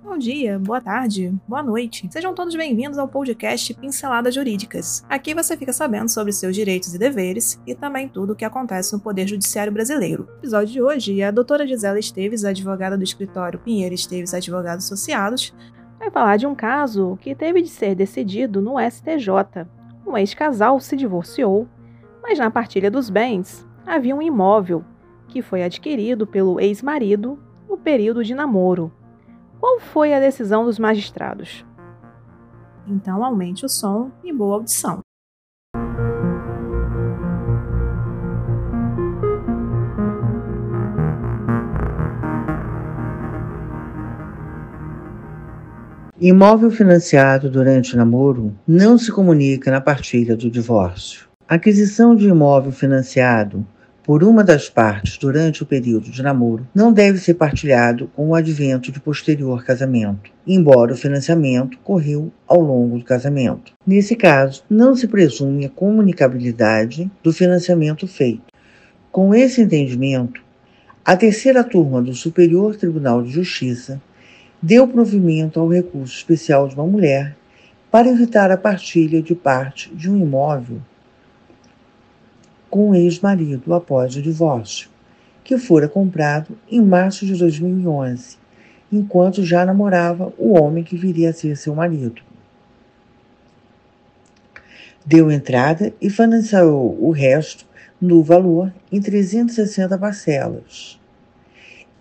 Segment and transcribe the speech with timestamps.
[0.00, 2.08] Bom dia, boa tarde, boa noite.
[2.10, 5.04] Sejam todos bem-vindos ao podcast Pinceladas Jurídicas.
[5.08, 8.92] Aqui você fica sabendo sobre seus direitos e deveres e também tudo o que acontece
[8.92, 10.24] no Poder Judiciário Brasileiro.
[10.24, 15.54] No episódio de hoje, a doutora Gisela Esteves, advogada do escritório Pinheiro Esteves Advogados Associados,
[15.98, 19.66] vai falar de um caso que teve de ser decidido no STJ.
[20.06, 21.68] Um ex-casal se divorciou,
[22.22, 24.84] mas na partilha dos bens havia um imóvel
[25.28, 27.38] que foi adquirido pelo ex-marido
[27.68, 28.92] no período de namoro.
[29.62, 31.64] Qual foi a decisão dos magistrados?
[32.84, 34.98] Então aumente o som e boa audição.
[46.20, 51.28] Imóvel financiado durante o namoro não se comunica na partilha do divórcio.
[51.46, 53.64] aquisição de imóvel financiado
[54.04, 58.34] por uma das partes durante o período de namoro não deve ser partilhado com o
[58.34, 63.72] advento de posterior casamento, embora o financiamento correu ao longo do casamento.
[63.86, 68.42] Nesse caso, não se presume a comunicabilidade do financiamento feito.
[69.12, 70.42] Com esse entendimento,
[71.04, 74.02] a terceira turma do Superior Tribunal de Justiça
[74.60, 77.36] deu provimento ao recurso especial de uma mulher
[77.90, 80.80] para evitar a partilha de parte de um imóvel
[82.72, 84.88] com o ex-marido após o divórcio,
[85.44, 88.38] que fora comprado em março de 2011,
[88.90, 92.22] enquanto já namorava o homem que viria a ser seu marido.
[95.04, 97.66] Deu entrada e financiou o resto
[98.00, 100.98] no valor em 360 parcelas.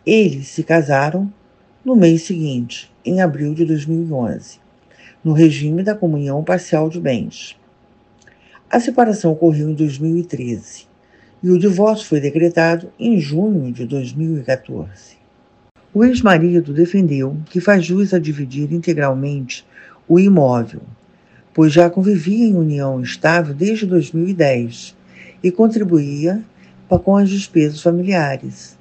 [0.06, 1.30] Eles se casaram
[1.84, 4.58] no mês seguinte, em abril de 2011,
[5.22, 7.60] no regime da comunhão parcial de bens.
[8.74, 10.86] A separação ocorreu em 2013
[11.44, 15.18] e o divórcio foi decretado em junho de 2014.
[15.94, 19.68] O ex-marido defendeu que faz jus a dividir integralmente
[20.08, 20.80] o imóvel,
[21.54, 24.96] pois já convivia em união estável desde 2010
[25.44, 26.42] e contribuía
[26.88, 28.78] com as despesas familiares.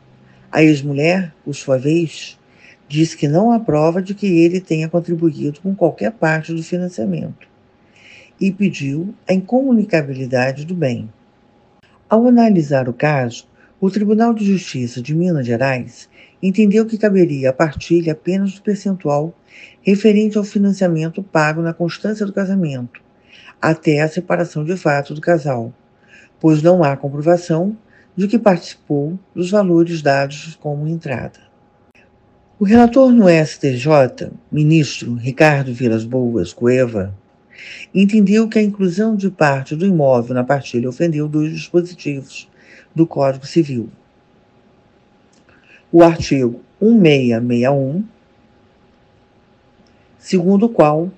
[0.52, 2.38] A ex-mulher, por sua vez,
[2.86, 7.49] disse que não há prova de que ele tenha contribuído com qualquer parte do financiamento
[8.40, 11.12] e pediu a incomunicabilidade do bem.
[12.08, 13.46] Ao analisar o caso,
[13.80, 16.08] o Tribunal de Justiça de Minas Gerais
[16.42, 19.34] entendeu que caberia a partilha apenas do percentual
[19.82, 23.00] referente ao financiamento pago na constância do casamento,
[23.60, 25.72] até a separação de fato do casal,
[26.38, 27.76] pois não há comprovação
[28.16, 31.40] de que participou dos valores dados como entrada.
[32.58, 37.14] O relator no STJ, ministro Ricardo Vilas Boas Cueva,
[37.94, 42.48] entendeu que a inclusão de parte do imóvel na partilha ofendeu dois dispositivos
[42.94, 43.88] do Código Civil.
[45.92, 48.04] O artigo 1661,
[50.18, 51.10] segundo o qual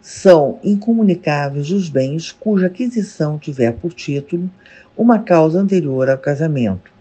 [0.00, 4.50] são incomunicáveis os bens cuja aquisição tiver por título
[4.96, 6.92] uma causa anterior ao casamento.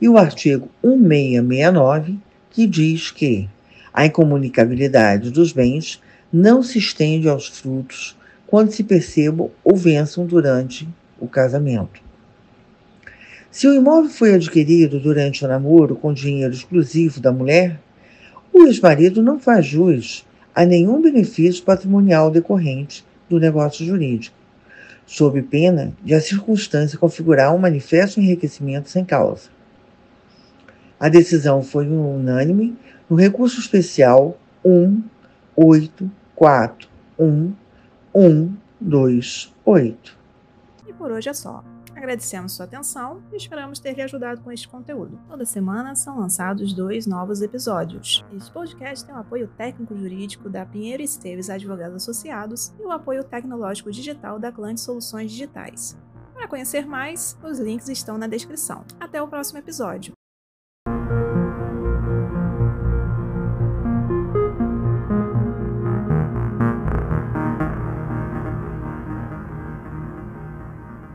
[0.00, 2.18] E o artigo 1669,
[2.50, 3.48] que diz que
[3.92, 6.00] a incomunicabilidade dos bens
[6.32, 8.16] não se estende aos frutos
[8.46, 10.88] quando se percebam ou vençam durante
[11.20, 12.00] o casamento.
[13.50, 17.78] Se o imóvel foi adquirido durante o namoro com dinheiro exclusivo da mulher,
[18.52, 24.36] o ex-marido não faz jus a nenhum benefício patrimonial decorrente do negócio jurídico,
[25.04, 29.50] sob pena de a circunstância configurar um manifesto enriquecimento sem causa.
[30.98, 32.76] A decisão foi unânime
[33.08, 36.08] no recurso especial 1.8
[36.42, 36.88] 4,
[37.20, 37.54] 1,
[38.12, 40.18] 1, 2, 8.
[40.88, 41.62] E por hoje é só.
[41.94, 45.20] Agradecemos sua atenção e esperamos ter lhe ajudado com este conteúdo.
[45.28, 48.24] Toda semana são lançados dois novos episódios.
[48.36, 53.92] Este podcast tem o apoio técnico-jurídico da Pinheiro Esteves Advogados Associados e o apoio tecnológico
[53.92, 55.96] digital da Clã Soluções Digitais.
[56.34, 58.84] Para conhecer mais, os links estão na descrição.
[58.98, 60.12] Até o próximo episódio.